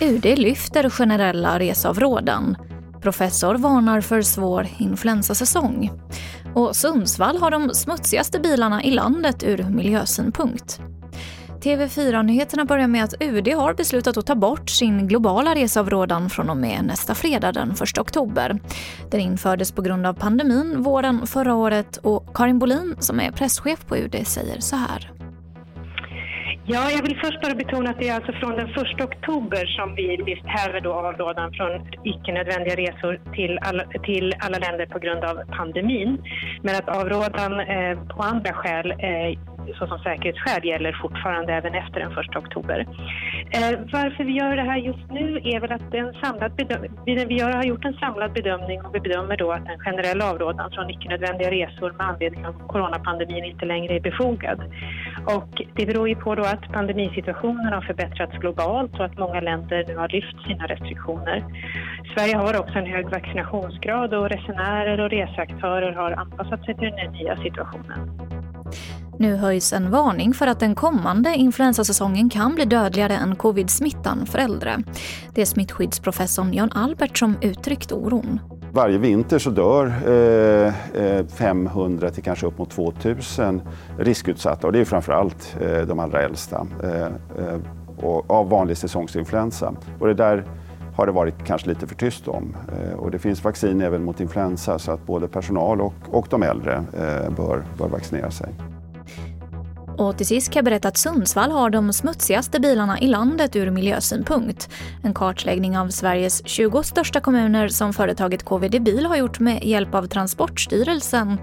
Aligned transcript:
UD 0.00 0.38
lyfter 0.38 0.90
generella 0.90 1.58
reseavrådan. 1.58 2.56
Professor 3.02 3.54
varnar 3.54 4.00
för 4.00 4.22
svår 4.22 4.68
influensasäsong. 4.78 5.90
Och 6.54 6.76
Sundsvall 6.76 7.36
har 7.38 7.50
de 7.50 7.74
smutsigaste 7.74 8.40
bilarna 8.40 8.82
i 8.82 8.90
landet 8.90 9.42
ur 9.42 9.62
miljösynpunkt. 9.62 10.80
TV4-nyheterna 11.60 12.64
börjar 12.64 12.88
med 12.88 13.04
att 13.04 13.22
UD 13.22 13.48
har 13.48 13.74
beslutat 13.74 14.16
att 14.16 14.26
ta 14.26 14.34
bort 14.34 14.70
sin 14.70 15.08
globala 15.08 15.54
reseavrådan 15.54 16.30
från 16.30 16.50
och 16.50 16.56
med 16.56 16.84
nästa 16.84 17.14
fredag 17.14 17.52
den 17.52 17.70
1 17.70 17.98
oktober. 17.98 18.58
Den 19.10 19.20
infördes 19.20 19.72
på 19.72 19.82
grund 19.82 20.06
av 20.06 20.12
pandemin 20.14 20.82
våren 20.82 21.26
förra 21.26 21.54
året 21.54 21.96
och 21.96 22.36
Karin 22.36 22.58
Bolin 22.58 22.96
som 22.98 23.20
är 23.20 23.30
presschef 23.32 23.86
på 23.86 23.96
UD 23.96 24.26
säger 24.26 24.60
så 24.60 24.76
här. 24.76 25.10
Ja, 26.72 26.90
jag 26.90 27.02
vill 27.02 27.20
först 27.24 27.42
bara 27.42 27.54
betona 27.54 27.90
att 27.90 27.98
det 27.98 28.08
är 28.08 28.14
alltså 28.14 28.32
från 28.32 28.56
den 28.56 28.68
1 28.68 28.76
oktober 29.00 29.66
som 29.66 29.94
vi 29.94 30.16
visst 30.26 30.46
häver 30.46 30.80
då 30.80 30.92
avrådan 30.92 31.52
från 31.52 31.70
icke-nödvändiga 32.04 32.76
resor 32.76 33.20
till 33.34 33.58
alla, 33.62 33.84
till 33.84 34.34
alla 34.38 34.58
länder 34.58 34.86
på 34.86 34.98
grund 34.98 35.24
av 35.24 35.36
pandemin. 35.56 36.18
Men 36.62 36.74
att 36.76 36.88
avrådan 36.88 37.60
eh, 37.60 37.98
på 38.16 38.22
andra 38.22 38.52
skäl 38.52 38.90
eh, 38.90 39.38
såsom 39.78 39.98
säkerhetsskäl 39.98 40.64
gäller 40.64 40.92
fortfarande 41.02 41.52
även 41.52 41.74
efter 41.74 42.00
den 42.00 42.12
1 42.12 42.36
oktober. 42.36 42.78
Eh, 43.50 43.78
varför 43.92 44.24
vi 44.24 44.32
gör 44.32 44.56
det 44.56 44.62
här 44.62 44.76
just 44.76 45.10
nu 45.10 45.40
är 45.44 45.60
väl 45.60 45.72
att 45.72 45.94
en 45.94 46.14
samlad 46.14 46.52
vi 47.06 47.34
gör, 47.38 47.52
har 47.52 47.64
gjort 47.64 47.84
en 47.84 47.94
samlad 47.94 48.32
bedömning 48.32 48.82
och 48.82 48.94
vi 48.94 49.00
bedömer 49.00 49.36
då 49.36 49.52
att 49.52 49.68
en 49.68 49.78
generell 49.78 50.22
avrådan 50.22 50.70
från 50.70 50.90
icke-nödvändiga 50.90 51.50
resor 51.50 51.92
med 51.98 52.06
anledning 52.06 52.46
av 52.46 52.52
coronapandemin 52.52 53.44
inte 53.44 53.64
längre 53.66 53.96
är 53.96 54.00
befogad. 54.00 54.60
Och 55.26 55.62
det 55.74 55.86
beror 55.86 56.08
ju 56.08 56.14
på 56.14 56.34
då 56.34 56.42
att 56.42 56.72
pandemisituationen 56.72 57.72
har 57.72 57.80
förbättrats 57.80 58.32
globalt 58.32 58.94
och 58.98 59.04
att 59.04 59.18
många 59.18 59.40
länder 59.40 59.84
nu 59.88 59.96
har 59.96 60.08
lyft 60.08 60.46
sina 60.48 60.66
restriktioner. 60.66 61.44
Sverige 62.14 62.36
har 62.36 62.60
också 62.60 62.78
en 62.78 62.86
hög 62.86 63.10
vaccinationsgrad 63.10 64.14
och 64.14 64.30
resenärer 64.30 65.00
och 65.00 65.10
reseaktörer 65.10 65.92
har 65.92 66.12
anpassat 66.12 66.64
sig 66.64 66.74
till 66.74 66.90
den 66.90 67.12
nya 67.12 67.36
situationen. 67.36 68.29
Nu 69.20 69.36
höjs 69.36 69.72
en 69.72 69.90
varning 69.90 70.34
för 70.34 70.46
att 70.46 70.60
den 70.60 70.74
kommande 70.74 71.34
influensasäsongen 71.34 72.30
kan 72.30 72.54
bli 72.54 72.64
dödligare 72.64 73.14
än 73.14 73.36
covid-smittan 73.36 74.26
för 74.26 74.38
äldre. 74.38 74.78
Det 75.34 75.40
är 75.40 75.44
smittskyddsprofessorn 75.44 76.52
Jan 76.54 76.72
Albert 76.72 77.18
som 77.18 77.36
uttryckt 77.40 77.92
oron. 77.92 78.40
Varje 78.72 78.98
vinter 78.98 79.38
så 79.38 79.50
dör 79.50 79.86
eh, 80.06 80.74
eh 81.04 81.26
500 81.26 82.10
till 82.10 82.22
kanske 82.22 82.46
upp 82.46 82.58
mot 82.58 82.70
2000 82.70 83.62
riskutsatta 83.98 84.66
och 84.66 84.72
det 84.72 84.80
är 84.80 84.84
framförallt 84.84 85.56
eh, 85.60 85.86
de 85.86 85.98
allra 85.98 86.22
äldsta 86.22 86.66
eh, 86.82 87.02
eh, 87.44 87.60
och, 87.96 88.30
av 88.30 88.48
vanlig 88.48 88.76
säsongsinfluensa. 88.76 89.74
Och 89.98 90.06
det 90.06 90.14
där 90.14 90.44
har 90.96 91.06
det 91.06 91.12
varit 91.12 91.44
kanske 91.46 91.68
lite 91.68 91.86
för 91.86 91.94
tyst 91.94 92.28
om. 92.28 92.56
Eh, 92.72 92.98
och 92.98 93.10
det 93.10 93.18
finns 93.18 93.44
vaccin 93.44 93.80
även 93.80 94.04
mot 94.04 94.20
influensa 94.20 94.78
så 94.78 94.92
att 94.92 95.06
både 95.06 95.28
personal 95.28 95.80
och, 95.80 95.94
och 96.10 96.26
de 96.30 96.42
äldre 96.42 96.84
bör, 97.36 97.64
bör 97.78 97.88
vaccinera 97.88 98.30
sig. 98.30 98.69
Och 100.00 100.16
till 100.16 100.26
sist 100.26 100.52
kan 100.52 100.58
jag 100.58 100.64
berätta 100.64 100.88
att 100.88 100.96
Sundsvall 100.96 101.50
har 101.50 101.70
de 101.70 101.92
smutsigaste 101.92 102.60
bilarna 102.60 103.00
i 103.00 103.06
landet 103.06 103.56
ur 103.56 103.70
miljösynpunkt. 103.70 104.68
En 105.02 105.14
kartläggning 105.14 105.78
av 105.78 105.88
Sveriges 105.88 106.46
20 106.46 106.82
största 106.82 107.20
kommuner 107.20 107.68
som 107.68 107.92
företaget 107.92 108.44
KVD 108.44 108.82
Bil 108.82 109.06
har 109.06 109.16
gjort 109.16 109.40
med 109.40 109.64
hjälp 109.64 109.94
av 109.94 110.06
Transportstyrelsen 110.06 111.38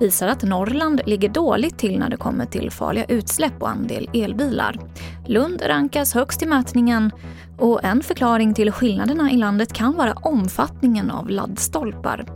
visar 0.00 0.28
att 0.28 0.42
Norrland 0.42 1.00
ligger 1.06 1.28
dåligt 1.28 1.78
till 1.78 1.98
när 1.98 2.10
det 2.10 2.16
kommer 2.16 2.46
till 2.46 2.70
farliga 2.70 3.04
utsläpp 3.04 3.62
och 3.62 3.70
andel 3.70 4.10
elbilar. 4.14 4.78
Lund 5.26 5.62
rankas 5.66 6.14
högst 6.14 6.42
i 6.42 6.46
mätningen 6.46 7.10
och 7.58 7.84
en 7.84 8.02
förklaring 8.02 8.54
till 8.54 8.72
skillnaderna 8.72 9.30
i 9.30 9.36
landet 9.36 9.72
kan 9.72 9.96
vara 9.96 10.12
omfattningen 10.12 11.10
av 11.10 11.30
laddstolpar. 11.30 12.26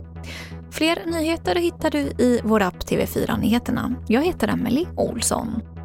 Fler 0.77 1.03
nyheter 1.05 1.55
hittar 1.55 1.89
du 1.89 1.97
i 1.97 2.41
vår 2.43 2.61
app 2.61 2.75
TV4 2.75 3.39
Nyheterna. 3.39 3.95
Jag 4.07 4.25
heter 4.25 4.47
Emily 4.47 4.85
Olsson. 4.95 5.76